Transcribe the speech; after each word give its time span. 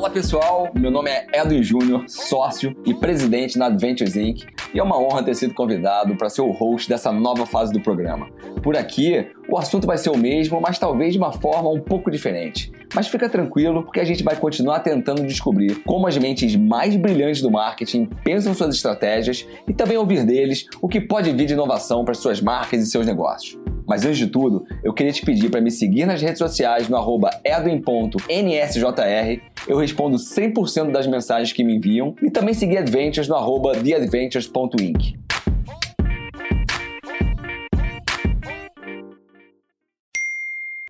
Fala 0.00 0.14
pessoal, 0.14 0.70
meu 0.74 0.90
nome 0.90 1.10
é 1.10 1.26
Edwin 1.34 1.62
Júnior, 1.62 2.04
sócio 2.08 2.74
e 2.86 2.94
presidente 2.94 3.58
na 3.58 3.66
Adventures 3.66 4.16
Inc. 4.16 4.46
E 4.72 4.78
é 4.78 4.82
uma 4.82 4.98
honra 4.98 5.22
ter 5.22 5.34
sido 5.34 5.52
convidado 5.52 6.16
para 6.16 6.30
ser 6.30 6.40
o 6.40 6.50
host 6.52 6.88
dessa 6.88 7.12
nova 7.12 7.44
fase 7.44 7.70
do 7.70 7.82
programa. 7.82 8.30
Por 8.62 8.78
aqui, 8.78 9.28
o 9.46 9.58
assunto 9.58 9.86
vai 9.86 9.98
ser 9.98 10.08
o 10.08 10.16
mesmo, 10.16 10.58
mas 10.58 10.78
talvez 10.78 11.12
de 11.12 11.18
uma 11.18 11.32
forma 11.32 11.68
um 11.68 11.78
pouco 11.78 12.10
diferente. 12.10 12.72
Mas 12.94 13.08
fica 13.08 13.28
tranquilo, 13.28 13.82
porque 13.82 14.00
a 14.00 14.04
gente 14.04 14.24
vai 14.24 14.36
continuar 14.36 14.80
tentando 14.80 15.26
descobrir 15.26 15.82
como 15.84 16.06
as 16.06 16.16
mentes 16.16 16.56
mais 16.56 16.96
brilhantes 16.96 17.42
do 17.42 17.50
marketing 17.50 18.06
pensam 18.24 18.54
suas 18.54 18.74
estratégias 18.74 19.46
e 19.68 19.74
também 19.74 19.98
ouvir 19.98 20.24
deles 20.24 20.64
o 20.80 20.88
que 20.88 21.02
pode 21.02 21.30
vir 21.30 21.44
de 21.44 21.52
inovação 21.52 22.06
para 22.06 22.14
suas 22.14 22.40
marcas 22.40 22.82
e 22.82 22.86
seus 22.86 23.04
negócios. 23.04 23.60
Mas 23.86 24.06
antes 24.06 24.18
de 24.18 24.28
tudo, 24.28 24.64
eu 24.84 24.94
queria 24.94 25.12
te 25.12 25.20
pedir 25.20 25.50
para 25.50 25.60
me 25.60 25.70
seguir 25.70 26.06
nas 26.06 26.22
redes 26.22 26.38
sociais 26.38 26.88
no 26.88 26.96
arroba 26.96 27.28
edwin.nsjr. 27.44 29.49
Eu 29.66 29.76
respondo 29.76 30.16
100% 30.16 30.90
das 30.90 31.06
mensagens 31.06 31.52
que 31.52 31.62
me 31.62 31.76
enviam 31.76 32.16
e 32.22 32.30
também 32.30 32.54
seguir 32.54 32.78
Adventures 32.78 33.28
no 33.28 33.36
arroba 33.36 33.72
theadventures.inc. 33.72 35.18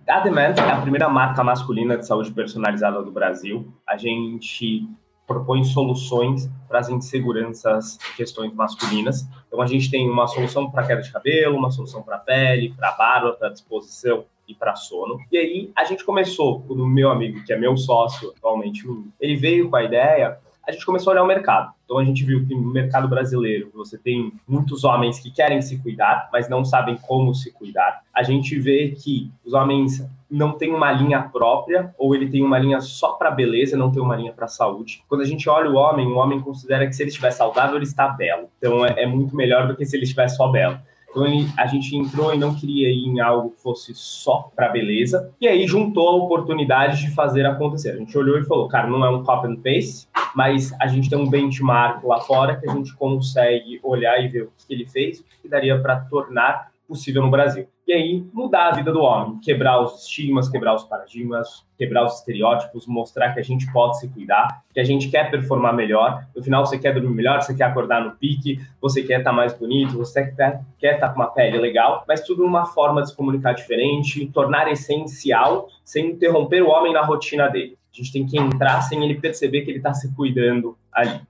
A 0.08 0.20
Demand 0.20 0.54
é 0.56 0.70
a 0.70 0.80
primeira 0.80 1.08
marca 1.08 1.42
masculina 1.44 1.96
de 1.96 2.06
saúde 2.06 2.32
personalizada 2.32 3.02
do 3.02 3.12
Brasil. 3.12 3.66
A 3.86 3.96
gente 3.96 4.88
propõe 5.26 5.62
soluções 5.62 6.50
para 6.68 6.80
as 6.80 6.88
inseguranças 6.88 7.96
e 8.12 8.16
questões 8.16 8.52
masculinas. 8.52 9.24
Então, 9.46 9.62
a 9.62 9.66
gente 9.66 9.88
tem 9.88 10.10
uma 10.10 10.26
solução 10.26 10.68
para 10.68 10.84
queda 10.84 11.02
de 11.02 11.12
cabelo, 11.12 11.56
uma 11.56 11.70
solução 11.70 12.02
para 12.02 12.18
pele, 12.18 12.74
para 12.76 12.90
barba, 12.92 13.32
para 13.34 13.50
disposição 13.50 14.24
e 14.50 14.54
para 14.54 14.74
sono. 14.74 15.18
E 15.30 15.38
aí, 15.38 15.70
a 15.76 15.84
gente 15.84 16.04
começou, 16.04 16.64
o 16.68 16.74
meu 16.86 17.10
amigo, 17.10 17.44
que 17.44 17.52
é 17.52 17.58
meu 17.58 17.76
sócio 17.76 18.32
atualmente, 18.36 18.84
ele 19.20 19.36
veio 19.36 19.70
com 19.70 19.76
a 19.76 19.84
ideia 19.84 20.38
a 20.70 20.72
gente 20.72 20.86
começou 20.86 21.10
a 21.10 21.14
olhar 21.14 21.24
o 21.24 21.26
mercado. 21.26 21.72
Então 21.84 21.98
a 21.98 22.04
gente 22.04 22.24
viu 22.24 22.46
que 22.46 22.54
no 22.54 22.72
mercado 22.72 23.08
brasileiro 23.08 23.70
você 23.74 23.98
tem 23.98 24.32
muitos 24.46 24.84
homens 24.84 25.18
que 25.18 25.30
querem 25.30 25.60
se 25.60 25.78
cuidar, 25.82 26.28
mas 26.32 26.48
não 26.48 26.64
sabem 26.64 26.96
como 26.96 27.34
se 27.34 27.52
cuidar. 27.52 28.02
A 28.14 28.22
gente 28.22 28.58
vê 28.58 28.90
que 28.90 29.30
os 29.44 29.52
homens 29.52 30.06
não 30.30 30.52
têm 30.52 30.72
uma 30.72 30.92
linha 30.92 31.20
própria, 31.22 31.92
ou 31.98 32.14
ele 32.14 32.30
tem 32.30 32.44
uma 32.44 32.58
linha 32.58 32.80
só 32.80 33.14
para 33.14 33.32
beleza, 33.32 33.76
não 33.76 33.90
tem 33.90 34.00
uma 34.00 34.14
linha 34.14 34.32
para 34.32 34.46
saúde. 34.46 35.02
Quando 35.08 35.22
a 35.22 35.24
gente 35.24 35.48
olha 35.48 35.68
o 35.68 35.74
homem, 35.74 36.06
o 36.06 36.16
homem 36.16 36.40
considera 36.40 36.86
que 36.86 36.92
se 36.92 37.02
ele 37.02 37.10
estiver 37.10 37.32
saudável, 37.32 37.76
ele 37.76 37.84
está 37.84 38.06
belo. 38.08 38.48
Então 38.58 38.86
é, 38.86 39.02
é 39.02 39.06
muito 39.06 39.34
melhor 39.34 39.66
do 39.66 39.74
que 39.74 39.84
se 39.84 39.96
ele 39.96 40.04
estiver 40.04 40.28
só 40.28 40.46
belo. 40.48 40.78
Então 41.10 41.24
a 41.56 41.66
gente 41.66 41.96
entrou 41.96 42.32
e 42.32 42.38
não 42.38 42.54
queria 42.54 42.88
ir 42.88 43.04
em 43.06 43.20
algo 43.20 43.50
que 43.50 43.60
fosse 43.60 43.92
só 43.94 44.50
para 44.54 44.68
beleza. 44.68 45.32
E 45.40 45.48
aí 45.48 45.66
juntou 45.66 46.08
a 46.08 46.24
oportunidade 46.24 47.00
de 47.00 47.10
fazer 47.10 47.44
acontecer. 47.44 47.90
A 47.90 47.96
gente 47.96 48.16
olhou 48.16 48.38
e 48.38 48.44
falou, 48.44 48.68
cara, 48.68 48.88
não 48.88 49.04
é 49.04 49.10
um 49.10 49.24
copy 49.24 49.48
and 49.48 49.56
paste, 49.56 50.08
mas 50.34 50.72
a 50.80 50.86
gente 50.86 51.10
tem 51.10 51.18
um 51.18 51.28
benchmark 51.28 52.04
lá 52.04 52.20
fora 52.20 52.56
que 52.56 52.68
a 52.68 52.72
gente 52.72 52.94
consegue 52.94 53.80
olhar 53.82 54.22
e 54.22 54.28
ver 54.28 54.42
o 54.44 54.52
que 54.56 54.72
ele 54.72 54.86
fez, 54.86 55.20
o 55.20 55.24
que 55.42 55.48
daria 55.48 55.80
para 55.80 55.96
tornar 55.96 56.69
possível 56.90 57.22
no 57.22 57.30
Brasil. 57.30 57.68
E 57.86 57.92
aí, 57.92 58.24
mudar 58.32 58.68
a 58.68 58.72
vida 58.72 58.92
do 58.92 59.00
homem, 59.00 59.38
quebrar 59.38 59.80
os 59.80 60.02
estigmas, 60.02 60.48
quebrar 60.48 60.74
os 60.74 60.82
paradigmas, 60.82 61.64
quebrar 61.78 62.04
os 62.04 62.18
estereótipos, 62.18 62.84
mostrar 62.84 63.32
que 63.32 63.38
a 63.38 63.42
gente 63.44 63.72
pode 63.72 64.00
se 64.00 64.08
cuidar, 64.08 64.64
que 64.74 64.80
a 64.80 64.84
gente 64.84 65.08
quer 65.08 65.30
performar 65.30 65.72
melhor. 65.72 66.26
No 66.34 66.42
final, 66.42 66.66
você 66.66 66.78
quer 66.78 66.92
dormir 66.92 67.14
melhor, 67.14 67.40
você 67.40 67.54
quer 67.54 67.64
acordar 67.64 68.04
no 68.04 68.16
pique, 68.16 68.60
você 68.80 69.04
quer 69.04 69.20
estar 69.20 69.32
mais 69.32 69.56
bonito, 69.56 69.96
você 69.96 70.34
quer, 70.78 70.94
estar 70.94 71.10
com 71.10 71.20
uma 71.20 71.30
pele 71.30 71.58
legal, 71.58 72.04
mas 72.08 72.22
tudo 72.22 72.42
numa 72.42 72.66
forma 72.66 73.02
de 73.02 73.10
se 73.10 73.16
comunicar 73.16 73.52
diferente, 73.52 74.26
tornar 74.26 74.70
essencial, 74.70 75.68
sem 75.84 76.10
interromper 76.10 76.62
o 76.62 76.70
homem 76.70 76.92
na 76.92 77.02
rotina 77.02 77.48
dele. 77.48 77.78
A 77.92 77.96
gente 77.96 78.12
tem 78.12 78.26
que 78.26 78.36
entrar 78.36 78.80
sem 78.82 79.04
ele 79.04 79.14
perceber 79.20 79.62
que 79.62 79.70
ele 79.70 79.78
está 79.78 79.94
se 79.94 80.12
cuidando 80.14 80.76
ali. 80.92 81.20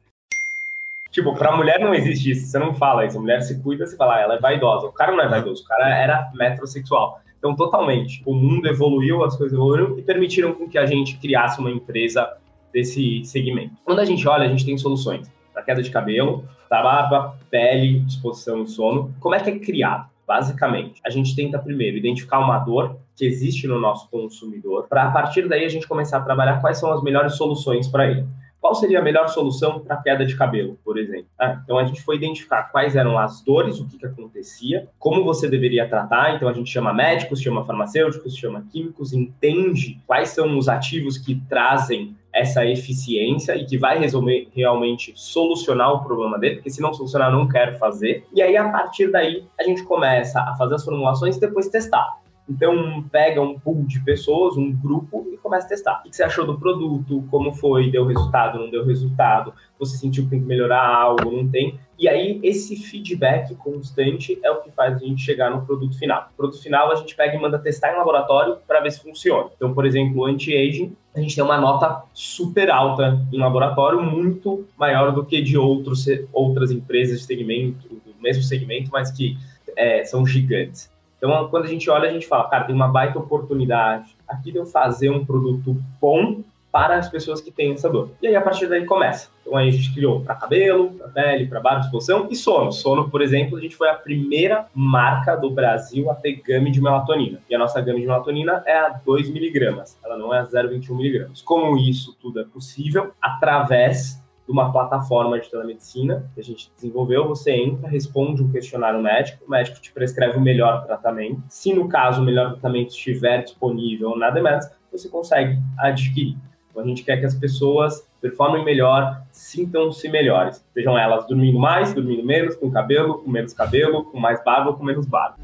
Tipo, 1.11 1.35
pra 1.35 1.57
mulher 1.57 1.81
não 1.81 1.93
existe 1.93 2.31
isso, 2.31 2.47
você 2.47 2.59
não 2.59 2.73
fala 2.75 3.05
isso. 3.05 3.19
A 3.19 3.21
mulher 3.21 3.41
se 3.43 3.61
cuida, 3.63 3.87
você 3.87 3.97
fala, 3.97 4.17
ah, 4.17 4.21
ela 4.21 4.35
é 4.35 4.39
vaidosa. 4.39 4.87
O 4.87 4.93
cara 4.93 5.13
não 5.13 5.21
é 5.21 5.29
vaidoso, 5.29 5.63
o 5.63 5.67
cara 5.67 5.89
era 5.89 6.31
metrosexual. 6.35 7.21
Então, 7.39 7.57
totalmente. 7.57 8.23
O 8.25 8.35
mundo 8.35 8.69
evoluiu, 8.69 9.25
as 9.25 9.37
coisas 9.37 9.57
evoluíram 9.57 9.99
e 9.99 10.03
permitiram 10.03 10.53
com 10.53 10.69
que 10.69 10.79
a 10.79 10.87
gente 10.87 11.17
criasse 11.19 11.59
uma 11.59 11.71
empresa 11.71 12.31
desse 12.73 13.25
segmento. 13.25 13.75
Quando 13.85 13.99
a 13.99 14.05
gente 14.05 14.27
olha, 14.29 14.45
a 14.45 14.49
gente 14.49 14.65
tem 14.65 14.79
soluções 14.79 15.31
para 15.53 15.63
queda 15.63 15.83
de 15.83 15.91
cabelo, 15.91 16.45
para 16.69 16.83
barba, 16.83 17.39
pele, 17.51 18.01
disposição 18.01 18.63
e 18.63 18.69
sono. 18.69 19.13
Como 19.19 19.35
é 19.35 19.41
que 19.41 19.51
é 19.51 19.59
criado? 19.59 20.09
Basicamente, 20.27 21.01
a 21.05 21.11
gente 21.11 21.35
tenta 21.35 21.59
primeiro 21.59 21.97
identificar 21.97 22.39
uma 22.39 22.59
dor 22.59 22.97
que 23.17 23.25
existe 23.25 23.67
no 23.67 23.81
nosso 23.81 24.09
consumidor, 24.09 24.87
para 24.89 25.09
a 25.09 25.11
partir 25.11 25.49
daí 25.49 25.65
a 25.65 25.69
gente 25.69 25.89
começar 25.89 26.19
a 26.19 26.23
trabalhar 26.23 26.61
quais 26.61 26.79
são 26.79 26.93
as 26.93 27.03
melhores 27.03 27.35
soluções 27.35 27.89
para 27.89 28.09
ele. 28.09 28.25
Qual 28.61 28.75
seria 28.75 29.01
a 29.01 29.03
melhor 29.03 29.29
solução 29.29 29.81
para 29.81 29.97
queda 29.97 30.25
de 30.25 30.37
cabelo, 30.37 30.79
por 30.85 30.99
exemplo? 30.99 31.27
Ah, 31.39 31.61
então 31.65 31.79
a 31.79 31.85
gente 31.85 32.03
foi 32.03 32.17
identificar 32.17 32.65
quais 32.65 32.95
eram 32.95 33.19
as 33.19 33.43
dores, 33.43 33.81
o 33.81 33.89
que, 33.89 33.97
que 33.97 34.07
acontecia, 34.07 34.89
como 34.99 35.25
você 35.25 35.49
deveria 35.49 35.89
tratar. 35.89 36.35
Então 36.35 36.49
a 36.49 36.53
gente 36.53 36.71
chama 36.71 36.93
médicos, 36.93 37.41
chama 37.41 37.65
farmacêuticos, 37.65 38.37
chama 38.37 38.67
químicos, 38.71 39.13
entende 39.13 39.99
quais 40.07 40.31
são 40.31 40.59
os 40.59 40.69
ativos 40.69 41.17
que 41.17 41.41
trazem 41.49 42.15
essa 42.33 42.65
eficiência 42.65 43.57
e 43.57 43.65
que 43.65 43.77
vai 43.77 43.99
resolver 43.99 44.49
realmente 44.55 45.13
solucionar 45.17 45.93
o 45.93 46.05
problema 46.05 46.39
dele, 46.39 46.57
porque 46.57 46.71
se 46.71 46.81
não 46.81 46.93
solucionar, 46.93 47.33
não 47.33 47.49
quero 47.49 47.77
fazer. 47.79 48.25
E 48.33 48.41
aí, 48.41 48.57
a 48.57 48.69
partir 48.69 49.11
daí, 49.11 49.45
a 49.59 49.65
gente 49.65 49.83
começa 49.83 50.41
a 50.41 50.55
fazer 50.55 50.77
as 50.77 50.85
formulações 50.85 51.37
e 51.37 51.41
depois 51.41 51.69
testar. 51.69 52.20
Então, 52.51 53.05
pega 53.13 53.41
um 53.41 53.57
pool 53.57 53.85
de 53.85 54.01
pessoas, 54.01 54.57
um 54.57 54.73
grupo, 54.73 55.25
e 55.33 55.37
começa 55.37 55.67
a 55.67 55.69
testar. 55.69 56.01
O 56.01 56.11
que 56.11 56.17
você 56.17 56.25
achou 56.25 56.45
do 56.45 56.59
produto? 56.59 57.25
Como 57.31 57.53
foi? 57.53 57.93
Deu 57.93 58.05
resultado? 58.05 58.59
Não 58.59 58.69
deu 58.69 58.85
resultado? 58.85 59.55
Você 59.79 59.97
sentiu 59.97 60.25
que 60.25 60.31
tem 60.31 60.41
que 60.41 60.47
melhorar 60.47 60.85
algo? 60.85 61.31
Não 61.31 61.49
tem? 61.49 61.79
E 61.97 62.09
aí, 62.09 62.41
esse 62.43 62.75
feedback 62.75 63.55
constante 63.55 64.37
é 64.43 64.51
o 64.51 64.63
que 64.63 64.73
faz 64.73 64.97
a 64.97 64.99
gente 64.99 65.23
chegar 65.23 65.49
no 65.51 65.65
produto 65.65 65.97
final. 65.97 66.29
O 66.33 66.37
produto 66.37 66.61
final, 66.61 66.91
a 66.91 66.97
gente 66.97 67.15
pega 67.15 67.37
e 67.37 67.41
manda 67.41 67.57
testar 67.57 67.93
em 67.93 67.99
laboratório 67.99 68.57
para 68.67 68.81
ver 68.81 68.91
se 68.91 69.01
funciona. 69.01 69.51
Então, 69.55 69.73
por 69.73 69.87
exemplo, 69.87 70.23
o 70.23 70.25
anti-aging, 70.27 70.97
a 71.15 71.21
gente 71.21 71.37
tem 71.37 71.45
uma 71.45 71.61
nota 71.61 72.03
super 72.13 72.69
alta 72.69 73.25
em 73.33 73.39
laboratório, 73.39 74.03
muito 74.03 74.67
maior 74.77 75.13
do 75.13 75.25
que 75.25 75.41
de 75.41 75.57
outros, 75.57 76.05
outras 76.33 76.73
empresas 76.73 77.21
de 77.21 77.27
segmento, 77.27 77.89
do 77.89 78.21
mesmo 78.21 78.43
segmento, 78.43 78.91
mas 78.93 79.13
que 79.13 79.37
é, 79.77 80.03
são 80.05 80.27
gigantes. 80.27 80.91
Então, 81.21 81.49
quando 81.49 81.65
a 81.65 81.69
gente 81.69 81.91
olha, 81.91 82.09
a 82.09 82.13
gente 82.13 82.27
fala, 82.27 82.49
cara, 82.49 82.65
tem 82.65 82.75
uma 82.75 82.89
baita 82.89 83.19
oportunidade 83.19 84.17
aqui 84.27 84.51
de 84.51 84.57
eu 84.57 84.65
fazer 84.65 85.11
um 85.11 85.23
produto 85.23 85.77
bom 86.01 86.43
para 86.73 86.97
as 86.97 87.11
pessoas 87.11 87.43
que 87.43 87.51
têm 87.51 87.73
essa 87.73 87.91
dor. 87.91 88.11
E 88.23 88.27
aí, 88.27 88.35
a 88.35 88.41
partir 88.41 88.67
daí, 88.69 88.87
começa. 88.87 89.29
Então, 89.43 89.55
aí 89.55 89.69
a 89.69 89.71
gente 89.71 89.93
criou 89.93 90.21
para 90.21 90.35
cabelo, 90.35 90.93
para 90.93 91.09
pele, 91.09 91.47
para 91.47 91.61
barba, 91.61 91.81
disposição 91.81 92.29
e 92.31 92.37
sono. 92.37 92.73
Sono, 92.73 93.11
por 93.11 93.21
exemplo, 93.21 93.59
a 93.59 93.61
gente 93.61 93.77
foi 93.77 93.91
a 93.91 93.95
primeira 93.95 94.67
marca 94.75 95.37
do 95.37 95.51
Brasil 95.51 96.11
a 96.11 96.15
ter 96.15 96.41
gama 96.41 96.71
de 96.71 96.81
melatonina. 96.81 97.41
E 97.51 97.55
a 97.55 97.59
nossa 97.59 97.81
gama 97.83 97.99
de 97.99 98.07
melatonina 98.07 98.63
é 98.65 98.79
a 98.79 98.89
2 98.89 99.29
miligramas, 99.31 99.99
ela 100.03 100.17
não 100.17 100.33
é 100.33 100.39
a 100.39 100.47
0,21 100.47 100.97
miligramas. 100.97 101.43
Como 101.43 101.77
isso 101.77 102.17
tudo 102.19 102.41
é 102.41 102.45
possível? 102.45 103.11
Através 103.21 104.19
de 104.51 104.53
uma 104.53 104.73
plataforma 104.73 105.39
de 105.39 105.49
telemedicina 105.49 106.29
que 106.35 106.41
a 106.41 106.43
gente 106.43 106.73
desenvolveu. 106.75 107.29
Você 107.29 107.53
entra, 107.53 107.89
responde 107.89 108.43
um 108.43 108.51
questionário 108.51 109.01
médico, 109.01 109.45
o 109.47 109.51
médico 109.51 109.81
te 109.81 109.93
prescreve 109.93 110.37
o 110.37 110.41
melhor 110.41 110.85
tratamento. 110.85 111.41
Se 111.49 111.73
no 111.73 111.89
caso 111.89 112.21
o 112.21 112.25
melhor 112.25 112.51
tratamento 112.51 112.89
estiver 112.89 113.45
disponível 113.45 114.11
ou 114.11 114.19
nada 114.19 114.43
mais, 114.43 114.69
você 114.91 115.09
consegue 115.09 115.57
adquirir. 115.79 116.37
Então 116.69 116.83
a 116.83 116.87
gente 116.87 117.05
quer 117.05 117.19
que 117.19 117.27
as 117.27 117.35
pessoas 117.35 118.05
performem 118.21 118.65
melhor, 118.65 119.23
sintam-se 119.31 120.09
melhores. 120.09 120.65
Sejam 120.75 120.99
elas 120.99 121.27
dormindo 121.29 121.59
mais, 121.59 121.95
dormindo 121.95 122.25
menos, 122.25 122.57
com 122.57 122.71
cabelo, 122.71 123.19
com 123.19 123.31
menos 123.31 123.53
cabelo, 123.53 124.05
com 124.05 124.19
mais 124.19 124.43
barba 124.43 124.71
ou 124.71 124.77
com 124.77 124.85
menos 124.85 125.07
barba. 125.07 125.37